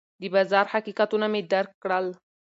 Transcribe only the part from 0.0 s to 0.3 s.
د